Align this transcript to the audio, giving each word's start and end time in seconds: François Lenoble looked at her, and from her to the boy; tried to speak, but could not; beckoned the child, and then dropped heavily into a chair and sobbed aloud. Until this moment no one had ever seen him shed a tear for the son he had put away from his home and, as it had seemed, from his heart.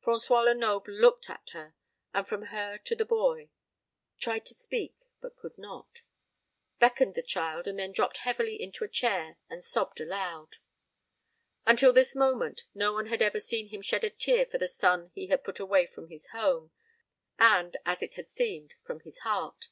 François 0.00 0.44
Lenoble 0.44 0.92
looked 0.92 1.28
at 1.28 1.50
her, 1.54 1.74
and 2.14 2.28
from 2.28 2.42
her 2.42 2.78
to 2.78 2.94
the 2.94 3.04
boy; 3.04 3.50
tried 4.16 4.46
to 4.46 4.54
speak, 4.54 4.94
but 5.20 5.34
could 5.34 5.58
not; 5.58 6.02
beckoned 6.78 7.16
the 7.16 7.20
child, 7.24 7.66
and 7.66 7.80
then 7.80 7.90
dropped 7.90 8.18
heavily 8.18 8.62
into 8.62 8.84
a 8.84 8.88
chair 8.88 9.38
and 9.50 9.64
sobbed 9.64 9.98
aloud. 10.00 10.58
Until 11.66 11.92
this 11.92 12.14
moment 12.14 12.62
no 12.72 12.92
one 12.92 13.06
had 13.06 13.22
ever 13.22 13.40
seen 13.40 13.70
him 13.70 13.82
shed 13.82 14.04
a 14.04 14.10
tear 14.10 14.46
for 14.46 14.58
the 14.58 14.68
son 14.68 15.10
he 15.16 15.26
had 15.26 15.42
put 15.42 15.58
away 15.58 15.88
from 15.88 16.06
his 16.06 16.28
home 16.28 16.70
and, 17.36 17.76
as 17.84 18.04
it 18.04 18.14
had 18.14 18.30
seemed, 18.30 18.74
from 18.84 19.00
his 19.00 19.18
heart. 19.26 19.70